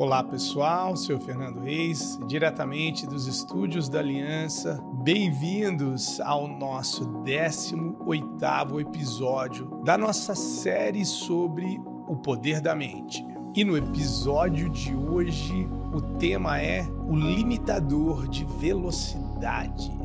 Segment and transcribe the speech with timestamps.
[0.00, 4.80] Olá pessoal, sou Fernando Reis, diretamente dos estúdios da Aliança.
[5.02, 13.26] Bem-vindos ao nosso 18º episódio da nossa série sobre o poder da mente.
[13.56, 19.97] E no episódio de hoje, o tema é o limitador de velocidade.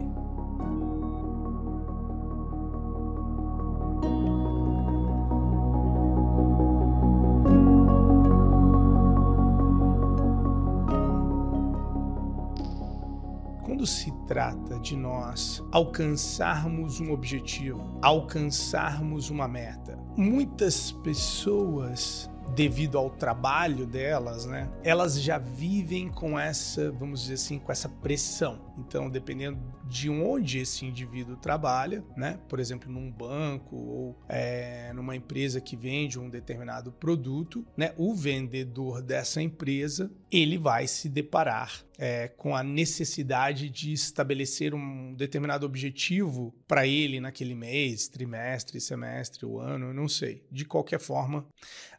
[13.84, 23.10] Quando se trata de nós alcançarmos um objetivo, alcançarmos uma meta, muitas pessoas devido ao
[23.10, 24.70] trabalho delas, né?
[24.84, 28.60] Elas já vivem com essa, vamos dizer assim, com essa pressão.
[28.78, 32.40] Então, dependendo de onde esse indivíduo trabalha, né?
[32.50, 37.94] Por exemplo, num banco ou é, numa empresa que vende um determinado produto, né?
[37.98, 45.14] O vendedor dessa empresa ele vai se deparar é, com a necessidade de estabelecer um
[45.14, 50.44] determinado objetivo para ele naquele mês, trimestre, semestre, o ano, eu não sei.
[50.52, 51.46] De qualquer forma,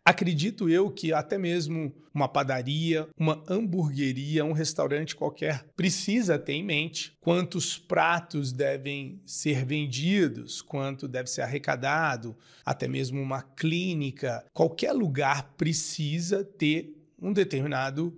[0.05, 6.67] acredito eu que até mesmo uma padaria, uma hamburgueria, um restaurante qualquer precisa ter em
[6.67, 14.93] mente quantos pratos devem ser vendidos, quanto deve ser arrecadado, até mesmo uma clínica, qualquer
[14.93, 18.17] lugar precisa ter um determinado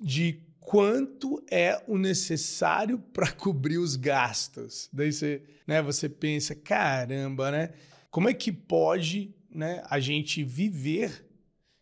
[0.00, 4.88] de quanto é o necessário para cobrir os gastos.
[4.92, 7.70] Daí você, né, você pensa, caramba, né?
[8.10, 11.27] Como é que pode, né, a gente viver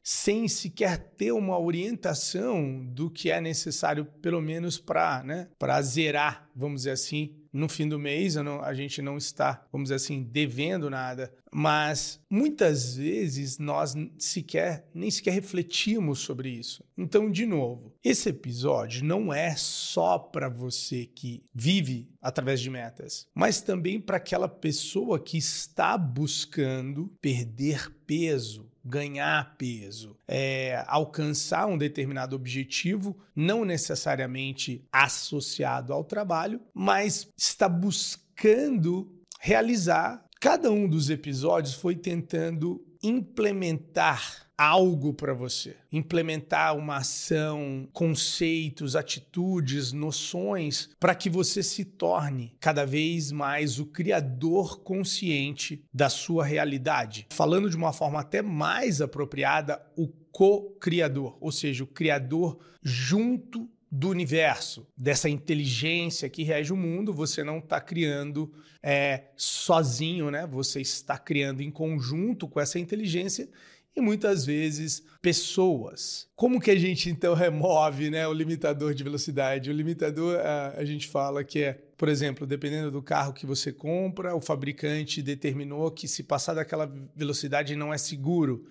[0.08, 5.48] sem sequer ter uma orientação do que é necessário, pelo menos para né,
[5.82, 9.96] zerar, vamos dizer assim, no fim do mês, não, a gente não está, vamos dizer
[9.96, 11.32] assim, devendo nada.
[11.52, 16.84] Mas muitas vezes nós sequer, nem sequer refletimos sobre isso.
[16.96, 23.26] Então, de novo, esse episódio não é só para você que vive através de metas,
[23.34, 31.76] mas também para aquela pessoa que está buscando perder peso, ganhar peso, é, alcançar um
[31.76, 40.24] determinado objetivo, não necessariamente associado ao trabalho, mas está buscando realizar.
[40.40, 49.92] Cada um dos episódios foi tentando implementar algo para você, implementar uma ação, conceitos, atitudes,
[49.92, 57.26] noções para que você se torne cada vez mais o criador consciente da sua realidade.
[57.30, 64.10] Falando de uma forma até mais apropriada, o co-criador, ou seja, o criador junto do
[64.10, 68.52] universo, dessa inteligência que rege o mundo, você não está criando
[68.82, 70.46] é, sozinho, né?
[70.46, 73.48] Você está criando em conjunto com essa inteligência
[73.96, 76.28] e muitas vezes pessoas.
[76.36, 79.70] Como que a gente então remove né, o limitador de velocidade?
[79.70, 83.72] O limitador, a, a gente fala que é, por exemplo, dependendo do carro que você
[83.72, 86.84] compra, o fabricante determinou que se passar daquela
[87.16, 88.68] velocidade não é seguro.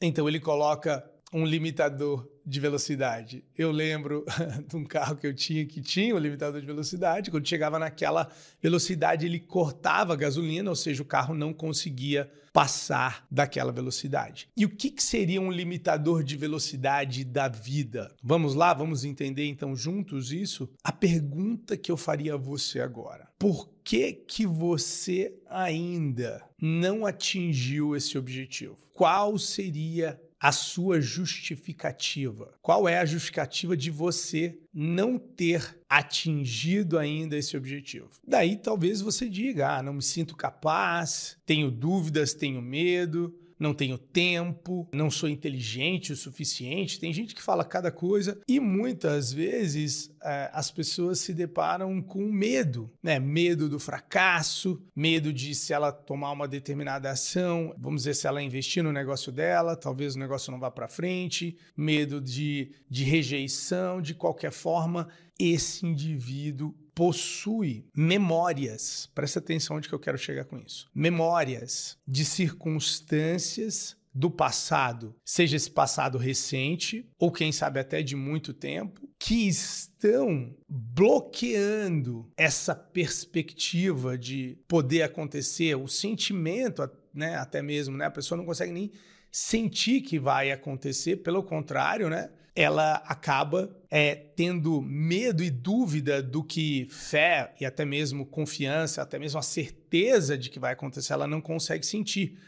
[0.00, 3.44] Então ele coloca um limitador de velocidade.
[3.56, 4.24] Eu lembro
[4.68, 7.30] de um carro que eu tinha que tinha um limitador de velocidade.
[7.30, 8.30] Quando chegava naquela
[8.60, 14.48] velocidade, ele cortava a gasolina, ou seja, o carro não conseguia passar daquela velocidade.
[14.56, 18.14] E o que, que seria um limitador de velocidade da vida?
[18.22, 20.68] Vamos lá, vamos entender então juntos isso?
[20.84, 27.96] A pergunta que eu faria a você agora: por que que você ainda não atingiu
[27.96, 28.76] esse objetivo?
[28.92, 32.52] Qual seria a sua justificativa.
[32.60, 38.10] Qual é a justificativa de você não ter atingido ainda esse objetivo?
[38.26, 43.96] Daí talvez você diga: ah, não me sinto capaz, tenho dúvidas, tenho medo, não tenho
[43.96, 46.98] tempo, não sou inteligente o suficiente.
[46.98, 52.30] Tem gente que fala cada coisa e muitas vezes é, as pessoas se deparam com
[52.30, 53.20] medo, né?
[53.20, 58.42] Medo do fracasso, medo de se ela tomar uma determinada ação, vamos dizer, se ela
[58.42, 64.02] investir no negócio dela, talvez o negócio não vá para frente, medo de, de rejeição,
[64.02, 65.08] de qualquer forma,
[65.38, 69.10] esse indivíduo possui memórias.
[69.14, 70.88] Presta atenção onde que eu quero chegar com isso.
[70.94, 78.52] Memórias de circunstâncias do passado, seja esse passado recente ou quem sabe até de muito
[78.52, 88.04] tempo, que estão bloqueando essa perspectiva de poder acontecer, o sentimento, né, até mesmo, né,
[88.04, 88.90] a pessoa não consegue nem
[89.30, 92.30] sentir que vai acontecer, pelo contrário, né?
[92.54, 99.18] Ela acaba é, tendo medo e dúvida do que fé e até mesmo confiança, até
[99.18, 102.38] mesmo a certeza de que vai acontecer, ela não consegue sentir.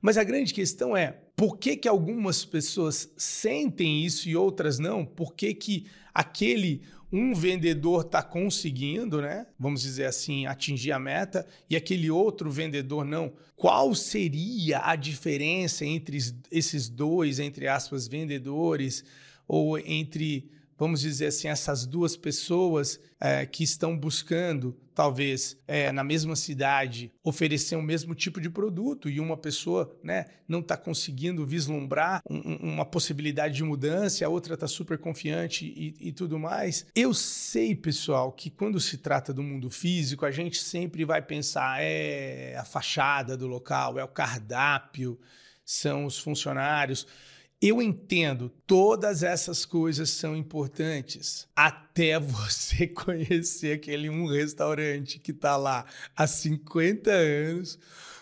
[0.00, 5.04] Mas a grande questão é por que, que algumas pessoas sentem isso e outras não?
[5.04, 6.82] Por que, que aquele
[7.12, 9.46] um vendedor está conseguindo, né?
[9.58, 13.32] Vamos dizer assim, atingir a meta e aquele outro vendedor não.
[13.54, 16.18] Qual seria a diferença entre
[16.50, 19.04] esses dois, entre aspas, vendedores
[19.46, 26.04] ou entre vamos dizer assim, essas duas pessoas é, que estão buscando, talvez, é, na
[26.04, 31.46] mesma cidade, oferecer o mesmo tipo de produto e uma pessoa né, não está conseguindo
[31.46, 36.86] vislumbrar um, uma possibilidade de mudança, a outra está super confiante e, e tudo mais.
[36.94, 41.82] Eu sei, pessoal, que quando se trata do mundo físico, a gente sempre vai pensar
[41.82, 45.18] é a fachada do local, é o cardápio,
[45.64, 47.06] são os funcionários.
[47.60, 55.56] Eu entendo, todas essas coisas são importantes até você conhecer aquele um restaurante que está
[55.56, 57.78] lá há 50 anos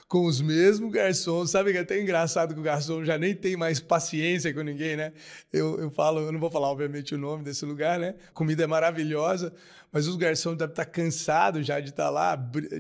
[0.08, 1.50] com os mesmos garçons.
[1.50, 4.96] Sabe que é até engraçado que o garçom já nem tem mais paciência com ninguém,
[4.96, 5.12] né?
[5.52, 8.14] Eu, eu falo, eu não vou falar, obviamente, o nome desse lugar, né?
[8.32, 9.52] Comida é maravilhosa,
[9.90, 12.36] mas os garçons devem estar cansados já de estar lá,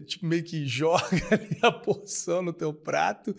[0.06, 3.34] tipo, meio que joga ali a porção no teu prato.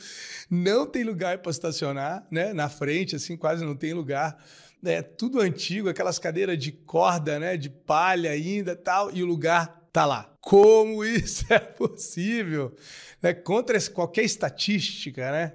[0.50, 2.54] Não tem lugar para estacionar, né?
[2.54, 4.38] Na frente, assim, quase não tem lugar.
[4.84, 7.58] É tudo antigo, aquelas cadeiras de corda, né?
[7.58, 10.30] De palha ainda tal, e o lugar tá lá.
[10.42, 12.76] Como isso é possível?
[13.22, 13.34] Né?
[13.34, 15.54] Contra qualquer estatística, né?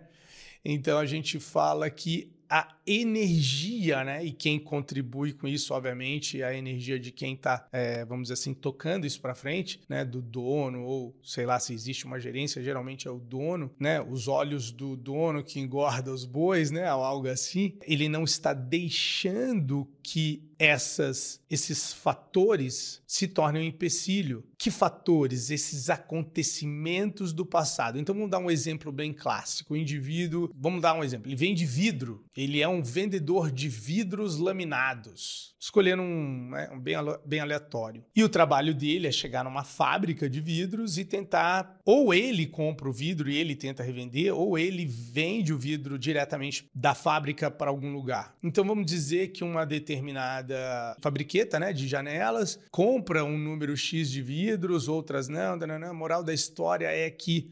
[0.65, 4.25] Então a gente fala que a energia, né?
[4.25, 8.35] E quem contribui com isso, obviamente, é a energia de quem está, é, vamos dizer
[8.35, 10.05] assim, tocando isso para frente, né?
[10.05, 14.01] Do dono, ou sei lá se existe uma gerência, geralmente é o dono, né?
[14.01, 16.93] Os olhos do dono que engorda os bois, né?
[16.93, 17.79] Ou algo assim.
[17.87, 24.45] Ele não está deixando que essas, esses fatores se tornem um empecilho.
[24.59, 25.51] Que fatores?
[25.51, 27.99] Esses acontecimentos do passado.
[27.99, 29.73] Então vamos dar um exemplo bem clássico.
[29.73, 31.29] O indivíduo, vamos dar um exemplo.
[31.29, 32.23] Ele vende vidro.
[32.41, 35.55] Ele é um vendedor de vidros laminados.
[35.61, 36.97] Escolhendo um, né, um bem,
[37.27, 38.03] bem aleatório.
[38.17, 41.79] E o trabalho dele é chegar numa fábrica de vidros e tentar.
[41.85, 46.65] Ou ele compra o vidro e ele tenta revender, ou ele vende o vidro diretamente
[46.75, 48.35] da fábrica para algum lugar.
[48.43, 54.23] Então vamos dizer que uma determinada fabriqueta né, de janelas compra um número X de
[54.23, 55.57] vidros, outras não.
[55.57, 55.91] não, não.
[55.91, 57.51] A moral da história é que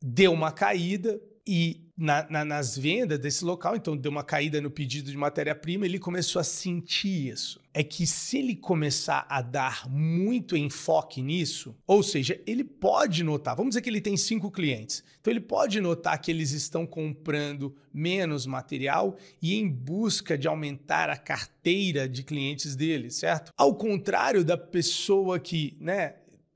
[0.00, 4.70] deu uma caída e na, na, nas vendas desse local, então deu uma caída no
[4.70, 7.60] pedido de matéria-prima, ele começou a sentir isso.
[7.74, 13.54] É que se ele começar a dar muito enfoque nisso, ou seja, ele pode notar,
[13.54, 17.76] vamos dizer que ele tem cinco clientes, então ele pode notar que eles estão comprando
[17.92, 23.52] menos material e em busca de aumentar a carteira de clientes dele, certo?
[23.56, 26.14] Ao contrário da pessoa que, né,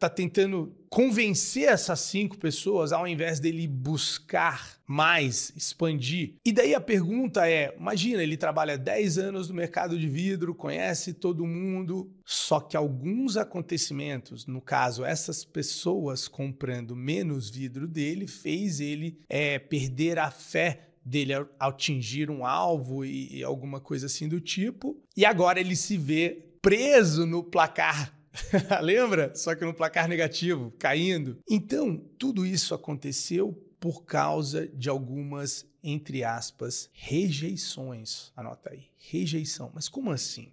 [0.09, 6.35] tá tentando convencer essas cinco pessoas ao invés dele buscar mais, expandir.
[6.45, 11.13] E daí a pergunta é: imagina, ele trabalha 10 anos no mercado de vidro, conhece
[11.13, 18.79] todo mundo, só que alguns acontecimentos, no caso, essas pessoas comprando menos vidro dele, fez
[18.79, 24.41] ele é, perder a fé dele atingir um alvo e, e alguma coisa assim do
[24.41, 24.97] tipo.
[25.17, 28.15] E agora ele se vê preso no placar
[28.83, 29.35] Lembra?
[29.35, 31.39] Só que no placar negativo, caindo.
[31.49, 38.33] Então, tudo isso aconteceu por causa de algumas, entre aspas, rejeições.
[38.35, 39.71] Anota aí, rejeição.
[39.75, 40.53] Mas como assim?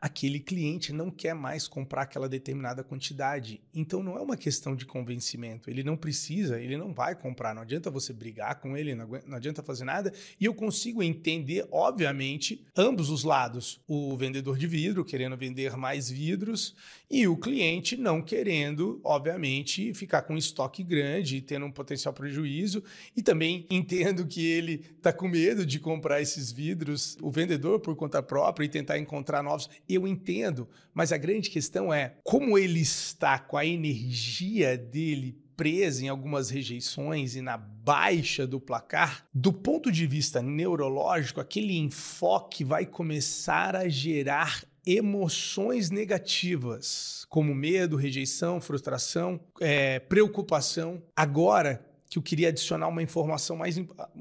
[0.00, 3.60] aquele cliente não quer mais comprar aquela determinada quantidade.
[3.74, 5.70] Então não é uma questão de convencimento.
[5.70, 7.54] Ele não precisa, ele não vai comprar.
[7.54, 10.12] Não adianta você brigar com ele, não adianta fazer nada.
[10.40, 13.80] E eu consigo entender, obviamente, ambos os lados.
[13.86, 16.74] O vendedor de vidro querendo vender mais vidros
[17.10, 22.12] e o cliente não querendo, obviamente, ficar com um estoque grande e tendo um potencial
[22.12, 22.82] prejuízo.
[23.16, 27.94] E também entendo que ele está com medo de comprar esses vidros, o vendedor por
[27.94, 32.80] conta própria e tentar encontrar novos eu entendo, mas a grande questão é como ele
[32.80, 39.52] está com a energia dele presa em algumas rejeições e na baixa do placar, do
[39.52, 48.60] ponto de vista neurológico, aquele enfoque vai começar a gerar emoções negativas, como medo, rejeição,
[48.60, 51.00] frustração, é, preocupação.
[51.14, 53.76] Agora, que eu queria adicionar uma informação mais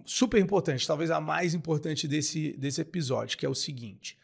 [0.05, 4.17] super importante, talvez a mais importante desse, desse episódio, que é o seguinte.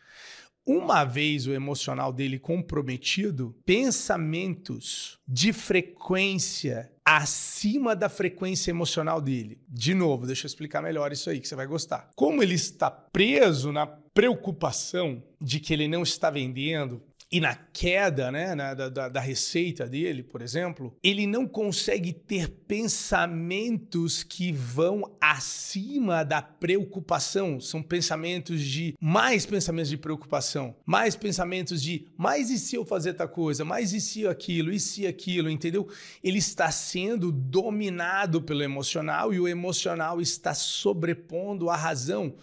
[0.65, 9.59] Uma vez o emocional dele comprometido, pensamentos de frequência acima da frequência emocional dele.
[9.67, 12.11] De novo, deixa eu explicar melhor isso aí que você vai gostar.
[12.15, 17.01] Como ele está preso na preocupação de que ele não está vendendo,
[17.31, 22.49] e na queda né, na, da, da receita dele, por exemplo, ele não consegue ter
[22.49, 27.57] pensamentos que vão acima da preocupação.
[27.61, 33.13] São pensamentos de mais pensamentos de preocupação, mais pensamentos de mais e se eu fazer
[33.13, 35.87] tal coisa, mais e se aquilo, e se aquilo, entendeu?
[36.21, 42.35] Ele está sendo dominado pelo emocional e o emocional está sobrepondo a razão.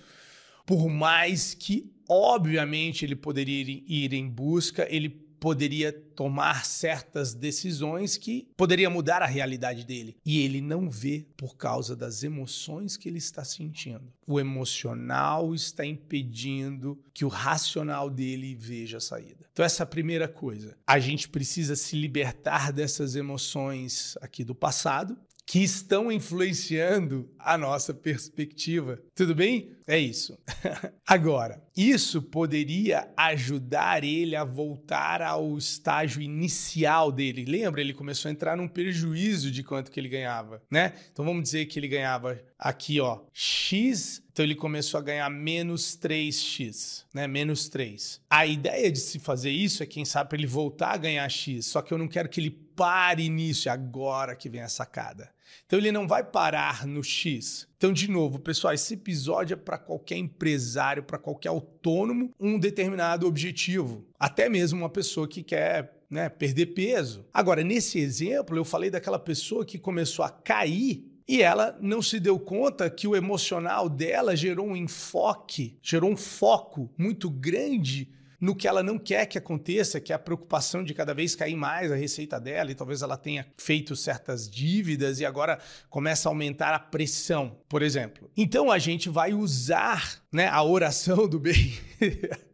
[0.64, 8.48] Por mais que Obviamente, ele poderia ir em busca, ele poderia tomar certas decisões que
[8.56, 10.16] poderia mudar a realidade dele.
[10.24, 14.12] E ele não vê por causa das emoções que ele está sentindo.
[14.26, 19.46] O emocional está impedindo que o racional dele veja a saída.
[19.52, 20.76] Então essa é a primeira coisa.
[20.86, 25.16] A gente precisa se libertar dessas emoções aqui do passado
[25.48, 29.00] que estão influenciando a nossa perspectiva.
[29.14, 29.72] Tudo bem?
[29.86, 30.38] É isso.
[31.08, 37.46] Agora, isso poderia ajudar ele a voltar ao estágio inicial dele.
[37.46, 37.80] Lembra?
[37.80, 40.92] Ele começou a entrar num prejuízo de quanto que ele ganhava, né?
[41.10, 45.96] Então vamos dizer que ele ganhava aqui, ó, X, então ele começou a ganhar menos
[45.96, 47.26] 3x, né?
[47.26, 48.20] Menos 3.
[48.28, 51.64] A ideia de se fazer isso é, quem sabe, ele voltar a ganhar X.
[51.66, 55.30] Só que eu não quero que ele pare nisso, é agora que vem a sacada.
[55.66, 57.68] Então ele não vai parar no X.
[57.76, 63.26] Então, de novo, pessoal, esse episódio é para qualquer empresário, para qualquer autônomo, um determinado
[63.26, 64.06] objetivo.
[64.18, 67.26] Até mesmo uma pessoa que quer né, perder peso.
[67.32, 72.18] Agora, nesse exemplo, eu falei daquela pessoa que começou a cair e ela não se
[72.18, 78.08] deu conta que o emocional dela gerou um enfoque, gerou um foco muito grande
[78.40, 81.56] no que ela não quer que aconteça, que é a preocupação de cada vez cair
[81.56, 85.58] mais a receita dela, e talvez ela tenha feito certas dívidas e agora
[85.90, 88.30] começa a aumentar a pressão, por exemplo.
[88.36, 91.72] Então a gente vai usar né, a oração do bem.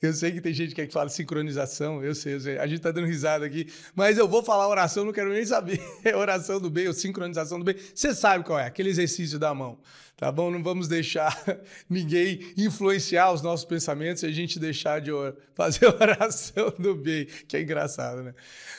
[0.00, 2.58] Eu sei que tem gente que, é que fala sincronização, eu sei, eu sei.
[2.58, 5.80] A gente tá dando risada aqui, mas eu vou falar oração, não quero nem saber.
[6.02, 7.76] É oração do bem ou sincronização do bem.
[7.94, 9.78] Você sabe qual é, aquele exercício da mão,
[10.20, 10.50] tá bom?
[10.50, 11.34] Não vamos deixar
[11.88, 15.10] ninguém influenciar os nossos pensamentos e a gente deixar de
[15.54, 18.34] fazer oração do bem, que é engraçado, né?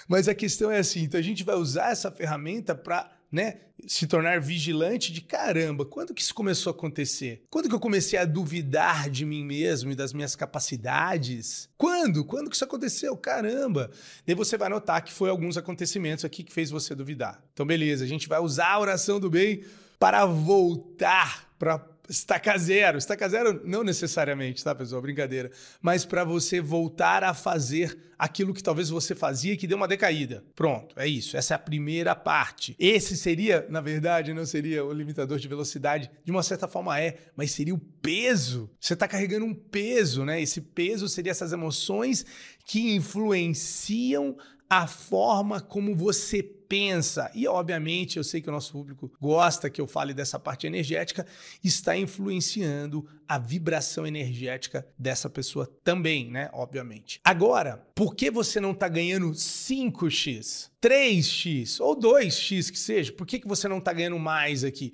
[0.08, 4.06] Mas a questão é assim, então a gente vai usar essa ferramenta para né, se
[4.06, 7.44] tornar vigilante de caramba, quando que isso começou a acontecer?
[7.50, 11.70] Quando que eu comecei a duvidar de mim mesmo e das minhas capacidades?
[11.76, 12.24] Quando?
[12.24, 13.18] Quando que isso aconteceu?
[13.18, 13.90] Caramba!
[14.28, 17.42] Daí você vai notar que foi alguns acontecimentos aqui que fez você duvidar.
[17.52, 19.64] Então beleza, a gente vai usar a oração do bem
[20.02, 22.98] para voltar para estaca zero.
[22.98, 25.00] Estaca zero não necessariamente, tá, pessoal?
[25.00, 25.52] Brincadeira.
[25.80, 30.44] Mas para você voltar a fazer aquilo que talvez você fazia que deu uma decaída.
[30.56, 31.38] Pronto, é isso.
[31.38, 32.76] Essa é a primeira parte.
[32.80, 36.10] Esse seria, na verdade, não seria o limitador de velocidade.
[36.26, 38.72] De uma certa forma é, mas seria o peso.
[38.80, 40.42] Você está carregando um peso, né?
[40.42, 42.26] Esse peso seria essas emoções
[42.66, 44.36] que influenciam
[44.68, 46.42] a forma como você
[46.72, 47.30] pensa.
[47.36, 51.28] E, obviamente, eu sei que o nosso público gosta que eu fale dessa parte energética,
[51.62, 56.50] está influenciando a vibração energética dessa pessoa também, né?
[56.54, 57.20] Obviamente.
[57.26, 63.12] Agora, por que você não está ganhando 5x, 3x ou 2x que seja?
[63.12, 64.94] Por que, que você não está ganhando mais aqui?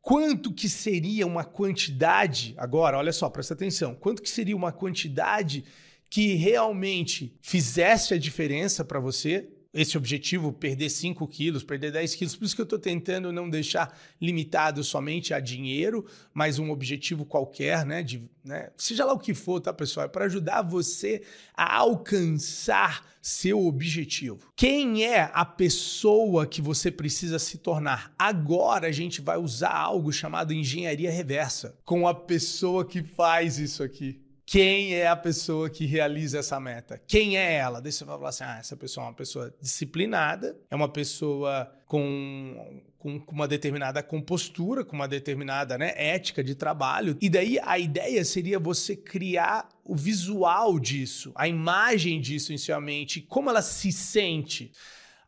[0.00, 5.64] Quanto que seria uma quantidade, agora, olha só, presta atenção, quanto que seria uma quantidade
[6.08, 12.34] que realmente fizesse a diferença para você, esse objetivo, perder 5 quilos, perder 10 quilos.
[12.34, 17.26] Por isso que eu estou tentando não deixar limitado somente a dinheiro, mas um objetivo
[17.26, 18.02] qualquer, né?
[18.02, 18.70] De, né?
[18.74, 20.06] Seja lá o que for, tá, pessoal?
[20.06, 21.22] É para ajudar você
[21.54, 24.50] a alcançar seu objetivo.
[24.56, 28.14] Quem é a pessoa que você precisa se tornar?
[28.18, 33.82] Agora a gente vai usar algo chamado engenharia reversa com a pessoa que faz isso
[33.82, 37.02] aqui quem é a pessoa que realiza essa meta?
[37.04, 37.82] Quem é ela?
[37.82, 42.80] Você vai falar assim: ah, essa pessoa é uma pessoa disciplinada, é uma pessoa com,
[42.96, 47.18] com, com uma determinada compostura, com uma determinada né, ética de trabalho.
[47.20, 52.80] E daí a ideia seria você criar o visual disso, a imagem disso em sua
[52.80, 54.70] mente, como ela se sente.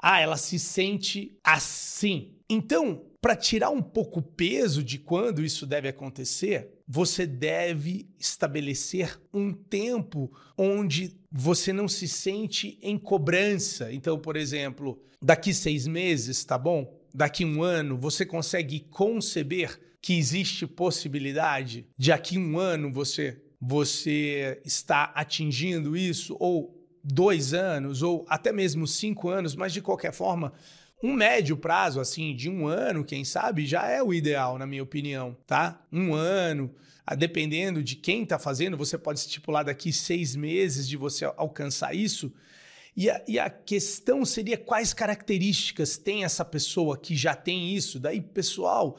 [0.00, 2.36] Ah, ela se sente assim.
[2.48, 9.20] Então, para tirar um pouco o peso de quando isso deve acontecer, você deve estabelecer
[9.32, 13.92] um tempo onde você não se sente em cobrança.
[13.92, 16.98] Então, por exemplo, daqui seis meses, tá bom?
[17.14, 24.60] Daqui um ano, você consegue conceber que existe possibilidade de aqui um ano você você
[24.64, 30.52] está atingindo isso ou dois anos ou até mesmo cinco anos, mas de qualquer forma
[31.02, 34.82] Um médio prazo, assim, de um ano, quem sabe, já é o ideal, na minha
[34.82, 35.80] opinião, tá?
[35.92, 36.74] Um ano,
[37.16, 42.32] dependendo de quem está fazendo, você pode estipular daqui seis meses de você alcançar isso.
[42.96, 48.00] E a, e a, questão seria quais características tem essa pessoa que já tem isso.
[48.00, 48.98] Daí, pessoal,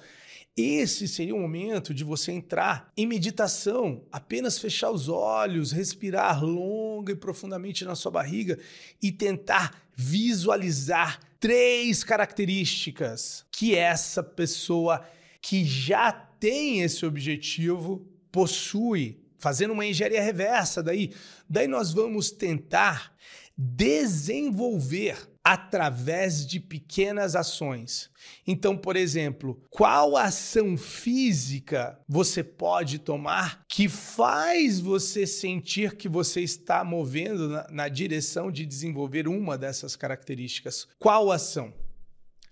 [0.56, 7.12] esse seria o momento de você entrar em meditação, apenas fechar os olhos, respirar longa
[7.12, 8.58] e profundamente na sua barriga
[9.01, 15.05] e tentar visualizar três características que essa pessoa
[15.41, 21.13] que já tem esse objetivo possui, fazendo uma engenharia reversa daí.
[21.50, 23.13] Daí nós vamos tentar
[23.58, 28.12] desenvolver através de pequenas ações.
[28.46, 36.41] Então, por exemplo, qual ação física você pode tomar que faz você sentir que você
[36.41, 40.88] está movendo na, na direção de desenvolver uma dessas características?
[41.00, 41.74] Qual ação?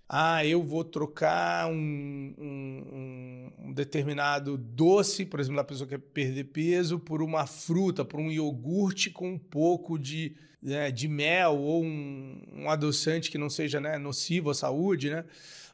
[0.09, 6.45] Ah, eu vou trocar um, um, um, determinado doce, por exemplo, a pessoa quer perder
[6.45, 11.83] peso, por uma fruta, por um iogurte com um pouco de, né, de mel ou
[11.83, 15.25] um, um, adoçante que não seja né, nocivo à saúde, né?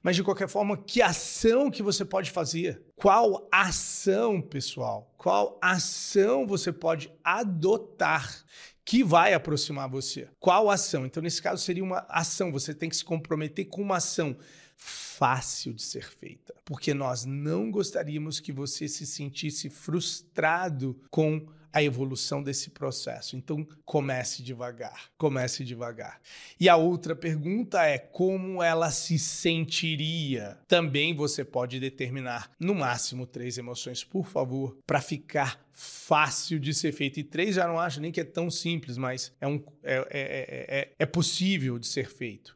[0.01, 2.81] Mas de qualquer forma, que ação que você pode fazer?
[2.95, 5.13] Qual ação, pessoal?
[5.17, 8.43] Qual ação você pode adotar
[8.85, 10.27] que vai aproximar você.
[10.39, 11.05] Qual ação?
[11.05, 12.51] Então, nesse caso, seria uma ação.
[12.51, 14.35] Você tem que se comprometer com uma ação
[14.75, 21.81] fácil de ser feita, porque nós não gostaríamos que você se sentisse frustrado com a
[21.81, 23.35] evolução desse processo.
[23.35, 26.21] Então, comece devagar, comece devagar.
[26.59, 30.59] E a outra pergunta é como ela se sentiria.
[30.67, 36.91] Também você pode determinar no máximo três emoções, por favor, para ficar fácil de ser
[36.91, 37.19] feito.
[37.19, 40.79] E três já não acho nem que é tão simples, mas é, um, é, é,
[40.79, 42.55] é, é possível de ser feito.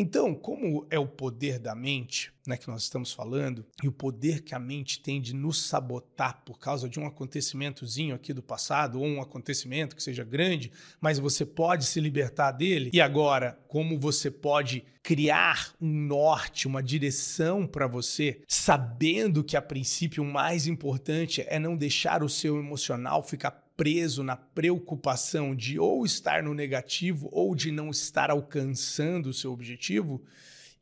[0.00, 4.40] Então, como é o poder da mente, né, que nós estamos falando, e o poder
[4.40, 8.98] que a mente tem de nos sabotar por causa de um acontecimentozinho aqui do passado,
[8.98, 12.88] ou um acontecimento que seja grande, mas você pode se libertar dele.
[12.94, 19.60] E agora, como você pode criar um norte, uma direção para você, sabendo que a
[19.60, 25.78] princípio o mais importante é não deixar o seu emocional ficar preso na preocupação de
[25.78, 30.22] ou estar no negativo ou de não estar alcançando o seu objetivo,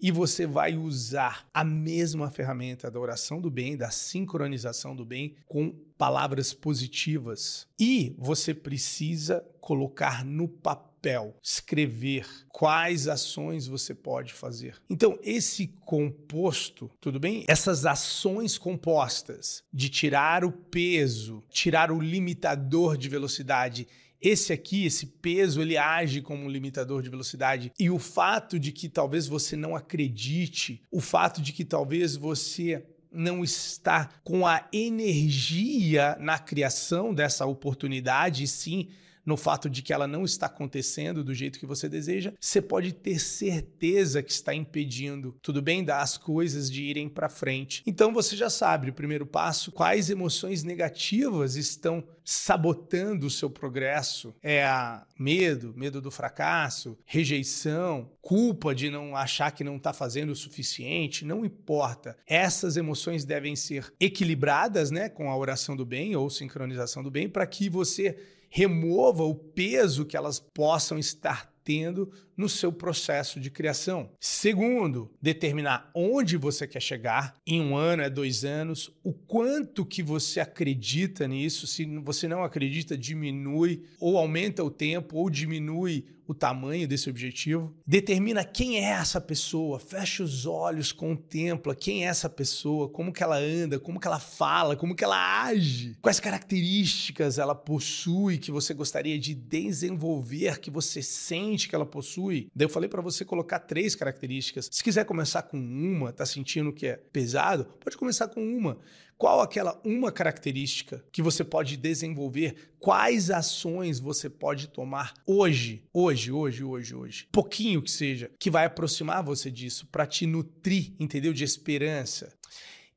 [0.00, 5.36] e você vai usar a mesma ferramenta da oração do bem, da sincronização do bem,
[5.46, 7.68] com palavras positivas.
[7.78, 14.74] E você precisa colocar no papel papel, escrever quais ações você pode fazer.
[14.90, 17.44] Então, esse composto, tudo bem?
[17.48, 23.88] Essas ações compostas de tirar o peso, tirar o limitador de velocidade
[24.20, 27.72] esse aqui, esse peso, ele age como um limitador de velocidade.
[27.78, 32.84] E o fato de que talvez você não acredite, o fato de que talvez você
[33.12, 38.88] não está com a energia na criação dessa oportunidade, sim
[39.28, 42.94] no fato de que ela não está acontecendo do jeito que você deseja, você pode
[42.94, 47.82] ter certeza que está impedindo, tudo bem, das coisas de irem para frente.
[47.86, 54.34] Então você já sabe, o primeiro passo, quais emoções negativas estão sabotando o seu progresso?
[54.42, 60.30] É a medo, medo do fracasso, rejeição, culpa de não achar que não está fazendo
[60.30, 62.16] o suficiente, não importa.
[62.26, 67.28] Essas emoções devem ser equilibradas, né, com a oração do bem ou sincronização do bem,
[67.28, 73.50] para que você remova o peso que elas possam estar tendo no seu processo de
[73.50, 74.10] criação.
[74.20, 80.04] Segundo, determinar onde você quer chegar em um ano, é dois anos, o quanto que
[80.04, 81.66] você acredita nisso.
[81.66, 87.74] Se você não acredita, diminui ou aumenta o tempo ou diminui o tamanho desse objetivo.
[87.86, 93.22] Determina quem é essa pessoa, fecha os olhos, contempla quem é essa pessoa, como que
[93.22, 98.50] ela anda, como que ela fala, como que ela age, quais características ela possui que
[98.50, 102.27] você gostaria de desenvolver, que você sente que ela possui.
[102.54, 104.68] Daí eu falei para você colocar três características.
[104.70, 108.78] Se quiser começar com uma, tá sentindo que é pesado, pode começar com uma.
[109.16, 112.70] Qual aquela uma característica que você pode desenvolver?
[112.78, 117.28] Quais ações você pode tomar hoje, hoje, hoje, hoje, hoje?
[117.32, 121.32] Pouquinho que seja, que vai aproximar você disso para te nutrir, entendeu?
[121.32, 122.32] De esperança.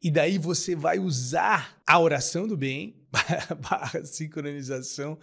[0.04, 2.96] E daí você vai usar a oração do bem,
[3.62, 5.18] barra sincronização,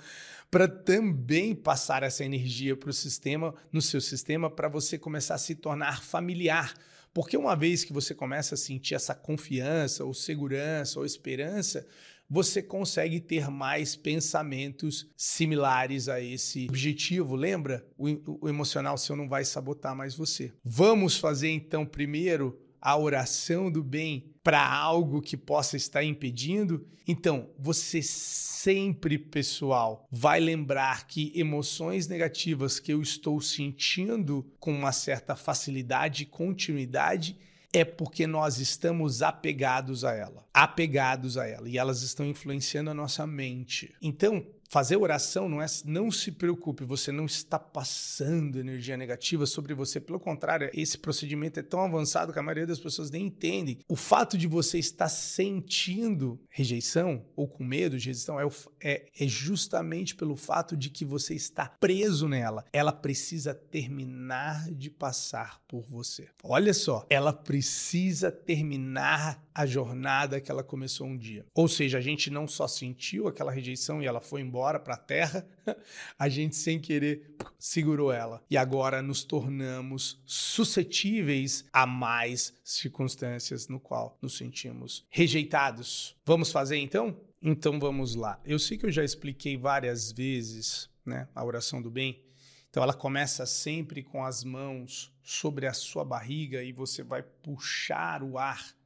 [0.51, 5.39] para também passar essa energia para o sistema, no seu sistema, para você começar a
[5.39, 6.75] se tornar familiar
[7.13, 11.87] porque uma vez que você começa a sentir essa confiança, ou segurança, ou esperança,
[12.31, 17.35] você consegue ter mais pensamentos similares a esse objetivo.
[17.35, 17.87] Lembra?
[17.97, 20.53] O, o emocional seu não vai sabotar mais você.
[20.63, 22.57] Vamos fazer então primeiro
[22.89, 26.87] a oração do bem para algo que possa estar impedindo?
[27.07, 34.91] Então, você sempre, pessoal, vai lembrar que emoções negativas que eu estou sentindo com uma
[34.91, 37.37] certa facilidade e continuidade
[37.75, 42.95] é porque nós estamos apegados a ela, apegados a ela, e elas estão influenciando a
[42.95, 43.95] nossa mente.
[44.01, 49.73] Então, Fazer oração não é não se preocupe, você não está passando energia negativa sobre
[49.73, 49.99] você.
[49.99, 53.79] Pelo contrário, esse procedimento é tão avançado que a maioria das pessoas nem entendem.
[53.89, 58.47] O fato de você estar sentindo rejeição ou com medo de rejeição é,
[58.79, 62.63] é, é justamente pelo fato de que você está preso nela.
[62.71, 66.29] Ela precisa terminar de passar por você.
[66.45, 71.47] Olha só, ela precisa terminar a jornada que ela começou um dia.
[71.55, 74.99] Ou seja, a gente não só sentiu aquela rejeição e ela foi embora para a
[74.99, 75.47] terra,
[76.19, 78.43] a gente sem querer segurou ela.
[78.51, 86.17] E agora nos tornamos suscetíveis a mais circunstâncias no qual nos sentimos rejeitados.
[86.25, 87.17] Vamos fazer então?
[87.43, 88.41] Então vamos lá.
[88.45, 92.23] Eu sei que eu já expliquei várias vezes, né, a oração do bem.
[92.71, 98.23] Então ela começa sempre com as mãos sobre a sua barriga e você vai puxar
[98.23, 98.78] o ar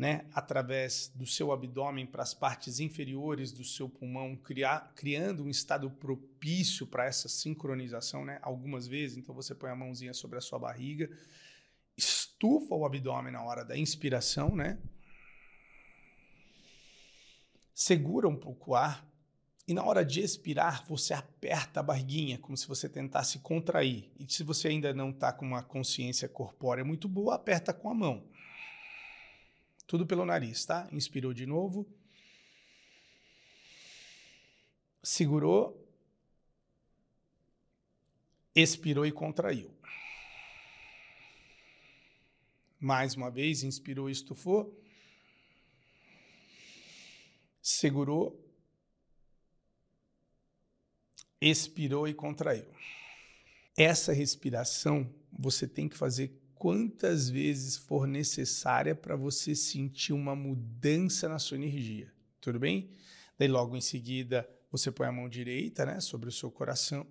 [0.00, 5.50] né, através do seu abdômen para as partes inferiores do seu pulmão, criar, criando um
[5.50, 9.18] estado propício para essa sincronização, né, algumas vezes.
[9.18, 11.10] Então você põe a mãozinha sobre a sua barriga,
[11.98, 14.78] estufa o abdômen na hora da inspiração, né?
[17.74, 19.06] Segura um pouco o ar
[19.68, 24.10] e na hora de expirar, você aperta a barriguinha, como se você tentasse contrair.
[24.18, 27.94] E se você ainda não está com uma consciência corpórea muito boa, aperta com a
[27.94, 28.24] mão.
[29.90, 30.88] Tudo pelo nariz, tá?
[30.92, 31.84] Inspirou de novo.
[35.02, 35.84] Segurou.
[38.54, 39.76] Expirou e contraiu.
[42.78, 44.80] Mais uma vez, inspirou e estufou.
[47.60, 48.48] Segurou.
[51.40, 52.72] Expirou e contraiu.
[53.76, 61.26] Essa respiração você tem que fazer quantas vezes for necessária para você sentir uma mudança
[61.26, 62.12] na sua energia.
[62.38, 62.90] Tudo bem?
[63.38, 67.06] Daí logo em seguida você põe a mão direita, né, sobre o seu coração.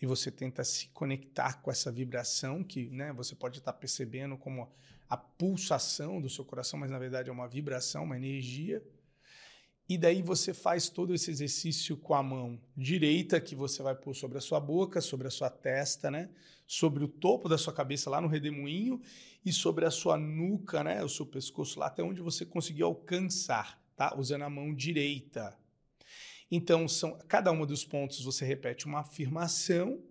[0.00, 4.72] E você tenta se conectar com essa vibração que, né, você pode estar percebendo como
[5.08, 8.80] a pulsação do seu coração, mas na verdade é uma vibração, uma energia.
[9.88, 14.14] E daí você faz todo esse exercício com a mão direita, que você vai pôr
[14.14, 16.28] sobre a sua boca, sobre a sua testa, né?
[16.66, 19.00] Sobre o topo da sua cabeça lá no redemoinho
[19.44, 21.04] e sobre a sua nuca, né?
[21.04, 24.12] O seu pescoço lá até onde você conseguir alcançar, tá?
[24.18, 25.56] Usando a mão direita.
[26.50, 30.02] Então, são cada um dos pontos você repete uma afirmação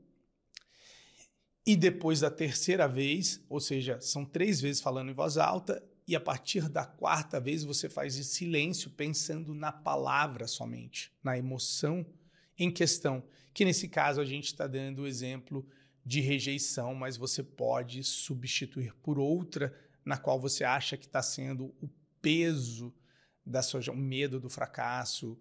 [1.65, 6.15] e depois da terceira vez, ou seja, são três vezes falando em voz alta, e
[6.15, 12.05] a partir da quarta vez você faz em silêncio, pensando na palavra somente, na emoção
[12.57, 13.23] em questão.
[13.53, 15.67] Que nesse caso a gente está dando o exemplo
[16.05, 21.73] de rejeição, mas você pode substituir por outra na qual você acha que está sendo
[21.81, 21.89] o
[22.21, 22.93] peso
[23.43, 25.39] da sua, o medo do fracasso,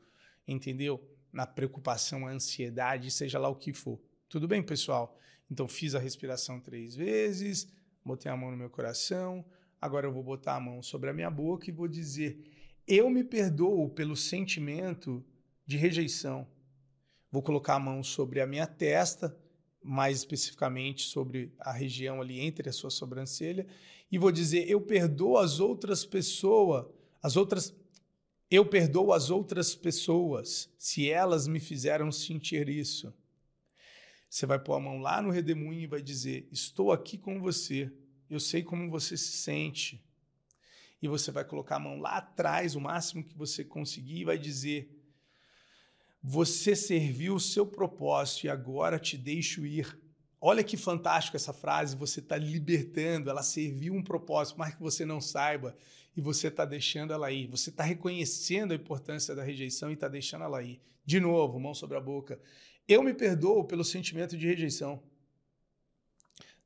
[0.48, 1.03] entendeu?
[1.31, 4.00] Na preocupação, a ansiedade, seja lá o que for.
[4.29, 5.18] Tudo bem, pessoal?
[5.50, 7.70] Então fiz a respiração três vezes,
[8.03, 9.44] botei a mão no meu coração,
[9.85, 12.42] Agora eu vou botar a mão sobre a minha boca e vou dizer:
[12.88, 15.23] Eu me perdoo pelo sentimento
[15.66, 16.49] de rejeição.
[17.31, 19.38] Vou colocar a mão sobre a minha testa,
[19.83, 23.66] mais especificamente sobre a região ali entre a sua sobrancelha,
[24.11, 26.87] e vou dizer: Eu perdoo as outras pessoas,
[27.23, 27.75] as outras.
[28.51, 33.12] Eu perdoo as outras pessoas se elas me fizeram sentir isso.
[34.31, 37.92] Você vai pôr a mão lá no redemoinho e vai dizer: Estou aqui com você
[38.31, 40.03] eu sei como você se sente.
[41.01, 44.39] E você vai colocar a mão lá atrás, o máximo que você conseguir, e vai
[44.39, 44.91] dizer:
[46.23, 49.99] Você serviu o seu propósito e agora te deixo ir.
[50.41, 55.05] Olha que fantástico essa frase, você está libertando, ela serviu um propósito, mas que você
[55.05, 55.77] não saiba,
[56.17, 57.47] e você está deixando ela ir.
[57.49, 60.81] Você está reconhecendo a importância da rejeição e está deixando ela ir.
[61.05, 62.39] De novo, mão sobre a boca.
[62.87, 65.03] Eu me perdoo pelo sentimento de rejeição.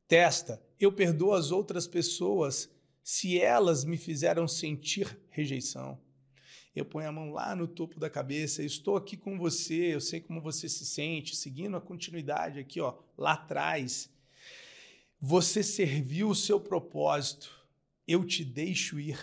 [0.08, 2.68] Testa, eu perdoo as outras pessoas
[3.04, 6.00] se elas me fizeram sentir rejeição.
[6.74, 10.20] Eu ponho a mão lá no topo da cabeça, estou aqui com você, eu sei
[10.20, 14.10] como você se sente, seguindo a continuidade aqui, ó, lá atrás.
[15.20, 17.50] Você serviu o seu propósito,
[18.06, 19.18] eu te deixo ir,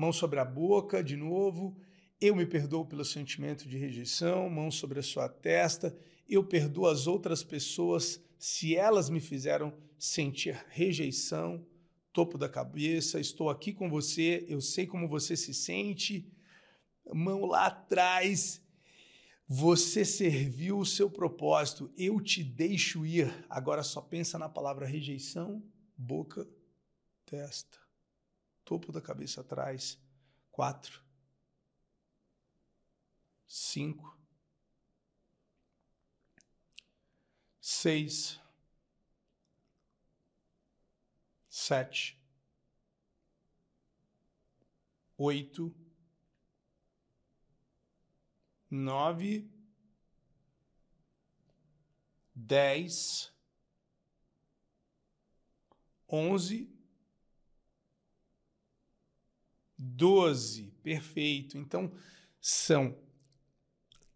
[0.00, 1.76] Mão sobre a boca, de novo.
[2.18, 5.94] Eu me perdoo pelo sentimento de rejeição, mão sobre a sua testa.
[6.26, 11.62] Eu perdoo as outras pessoas se elas me fizeram sentir rejeição,
[12.10, 13.20] topo da cabeça.
[13.20, 16.26] Estou aqui com você, eu sei como você se sente.
[17.12, 18.62] Mão lá atrás.
[19.46, 23.30] Você serviu o seu propósito, eu te deixo ir.
[23.46, 25.62] Agora só pensa na palavra rejeição,
[25.94, 26.48] boca,
[27.26, 27.78] testa,
[28.64, 29.98] topo da cabeça atrás.
[30.50, 31.02] Quatro,
[33.46, 34.16] cinco,
[37.70, 38.40] seis,
[41.48, 42.20] sete,
[45.16, 45.72] oito,
[48.68, 49.48] nove,
[52.34, 53.32] dez,
[56.08, 56.68] onze,
[59.78, 60.72] doze.
[60.82, 61.56] Perfeito.
[61.56, 61.96] Então,
[62.40, 62.98] são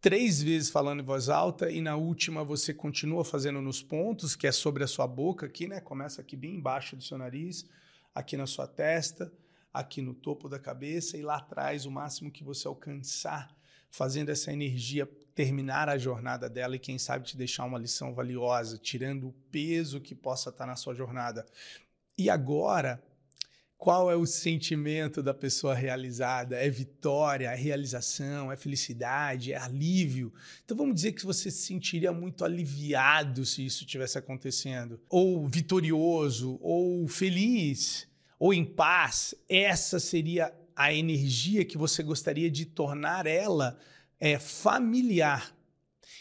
[0.04, 4.46] três vezes falando em voz alta e na última você continua fazendo nos pontos, que
[4.46, 5.80] é sobre a sua boca aqui, né?
[5.80, 7.66] Começa aqui bem embaixo do seu nariz,
[8.14, 9.32] aqui na sua testa,
[9.72, 13.56] aqui no topo da cabeça e lá atrás, o máximo que você alcançar
[13.90, 18.76] fazendo essa energia terminar a jornada dela e quem sabe te deixar uma lição valiosa,
[18.76, 21.46] tirando o peso que possa estar na sua jornada.
[22.18, 23.02] E agora,
[23.84, 26.56] qual é o sentimento da pessoa realizada?
[26.56, 30.32] É vitória, é realização, é felicidade, é alívio?
[30.64, 36.58] Então vamos dizer que você se sentiria muito aliviado se isso tivesse acontecendo, ou vitorioso,
[36.62, 39.34] ou feliz, ou em paz.
[39.46, 43.78] Essa seria a energia que você gostaria de tornar ela
[44.18, 45.54] é, familiar.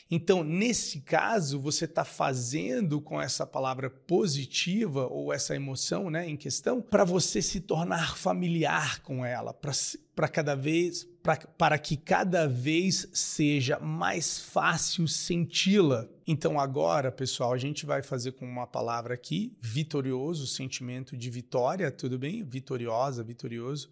[0.10, 6.38] Então, nesse caso, você está fazendo com essa palavra positiva ou essa emoção né, em
[6.38, 9.54] questão para você se tornar familiar com ela,
[10.16, 16.08] para cada vez, pra, para que cada vez seja mais fácil senti-la.
[16.28, 21.92] Então, agora, pessoal, a gente vai fazer com uma palavra aqui, vitorioso, sentimento de vitória,
[21.92, 22.44] tudo bem?
[22.44, 23.90] Vitoriosa, vitorioso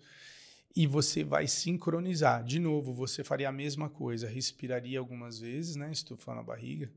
[0.76, 2.44] e você vai sincronizar.
[2.44, 6.92] De novo, você faria a mesma coisa, respiraria algumas vezes, né, estufando a barriga.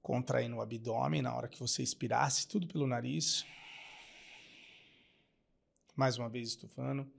[0.00, 3.44] Contraindo o abdômen na hora que você expirasse, tudo pelo nariz.
[5.94, 7.10] Mais uma vez estufando.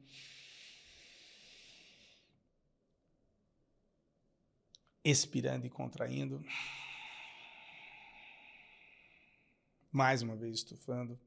[5.04, 6.44] Expirando e contraindo.
[9.92, 11.20] Mais uma vez estufando.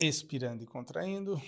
[0.00, 1.40] Expirando e contraindo.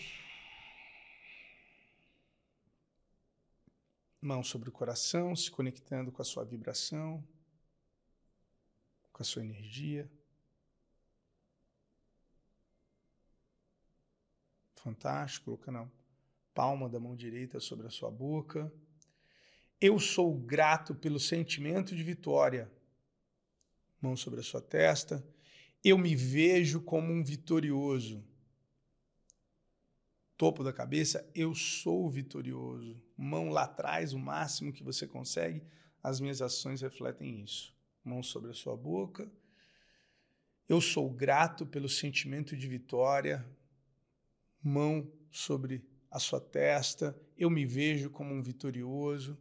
[4.20, 7.26] Mão sobre o coração, se conectando com a sua vibração,
[9.10, 10.08] com a sua energia.
[14.76, 15.88] Fantástico, colocando a
[16.52, 18.70] palma da mão direita sobre a sua boca.
[19.80, 22.70] Eu sou grato pelo sentimento de vitória.
[24.00, 25.26] Mão sobre a sua testa.
[25.82, 28.22] Eu me vejo como um vitorioso
[30.42, 33.00] topo da cabeça, eu sou vitorioso.
[33.16, 35.62] Mão lá atrás, o máximo que você consegue,
[36.02, 37.72] as minhas ações refletem isso.
[38.02, 39.31] Mão sobre a sua boca.
[40.68, 43.48] Eu sou grato pelo sentimento de vitória.
[44.61, 47.16] Mão sobre a sua testa.
[47.38, 49.38] Eu me vejo como um vitorioso.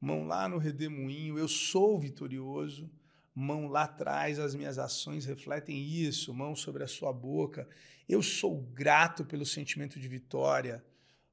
[0.00, 2.90] Mão lá no redemoinho, eu sou vitorioso
[3.38, 7.68] mão lá atrás, as minhas ações refletem isso, mão sobre a sua boca.
[8.08, 10.84] Eu sou grato pelo sentimento de vitória.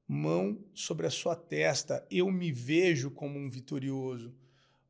[0.07, 4.35] Mão sobre a sua testa, eu me vejo como um vitorioso.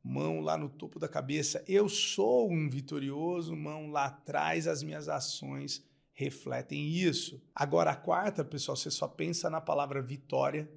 [0.04, 3.56] Mão lá no topo da cabeça, eu sou um vitorioso.
[3.56, 7.42] Mão lá atrás, as minhas ações refletem isso.
[7.56, 10.70] Agora, a quarta, pessoal, você só pensa na palavra vitória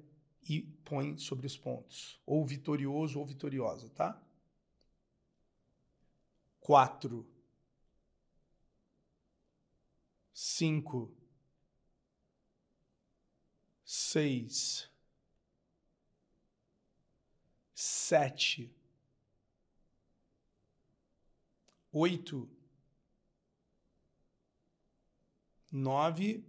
[0.49, 2.17] e põe sobre os pontos.
[2.25, 4.17] Ou vitorioso ou vitoriosa, tá?
[6.69, 7.25] Quatro,
[10.31, 11.11] cinco,
[13.83, 14.87] seis,
[17.73, 18.71] sete,
[21.91, 22.47] oito,
[25.71, 26.45] nove,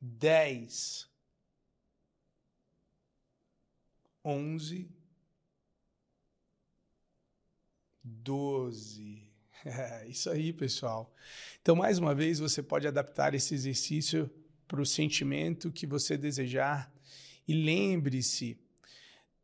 [0.00, 1.06] dez,
[4.24, 4.99] onze
[8.22, 9.30] 12.
[9.62, 11.14] É, isso aí, pessoal.
[11.60, 14.30] Então, mais uma vez, você pode adaptar esse exercício
[14.66, 16.90] para o sentimento que você desejar.
[17.46, 18.58] E lembre-se,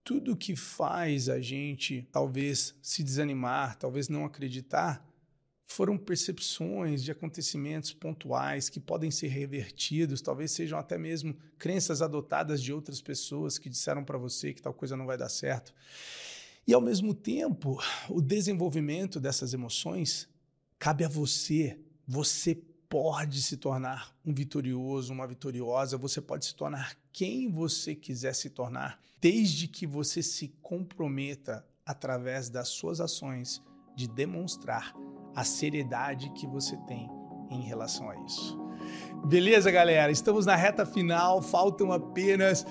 [0.03, 5.05] tudo que faz a gente talvez se desanimar, talvez não acreditar,
[5.67, 12.62] foram percepções de acontecimentos pontuais que podem ser revertidos, talvez sejam até mesmo crenças adotadas
[12.62, 15.75] de outras pessoas que disseram para você que tal coisa não vai dar certo.
[16.66, 20.29] E ao mesmo tempo, o desenvolvimento dessas emoções
[20.79, 21.79] cabe a você.
[22.07, 22.57] Você
[22.88, 28.50] pode se tornar um vitorioso, uma vitoriosa, você pode se tornar quem você quiser se
[28.50, 33.62] tornar, desde que você se comprometa através das suas ações
[33.94, 34.92] de demonstrar
[35.35, 37.09] a seriedade que você tem
[37.50, 38.65] em relação a isso.
[39.25, 40.11] Beleza, galera?
[40.11, 42.66] Estamos na reta final, faltam apenas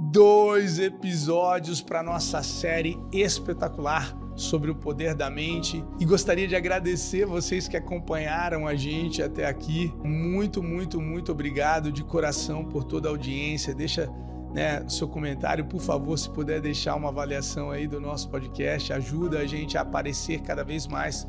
[0.00, 7.26] dois episódios para nossa série espetacular sobre o poder da mente e gostaria de agradecer
[7.26, 9.92] vocês que acompanharam a gente até aqui.
[10.02, 13.74] Muito, muito, muito obrigado de coração por toda a audiência.
[13.74, 14.10] Deixa
[14.54, 19.40] né, seu comentário, por favor, se puder deixar uma avaliação aí do nosso podcast, ajuda
[19.40, 21.28] a gente a aparecer cada vez mais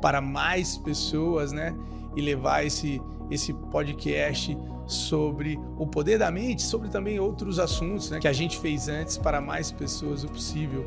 [0.00, 1.74] para mais pessoas, né?
[2.16, 8.18] E levar esse, esse podcast sobre o poder da mente, sobre também outros assuntos né,
[8.18, 10.84] que a gente fez antes para mais pessoas o possível.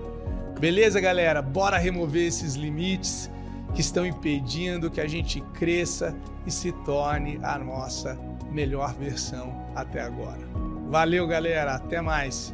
[0.59, 1.41] Beleza, galera?
[1.41, 3.29] Bora remover esses limites
[3.73, 8.19] que estão impedindo que a gente cresça e se torne a nossa
[8.51, 10.41] melhor versão até agora.
[10.89, 11.73] Valeu, galera.
[11.73, 12.53] Até mais.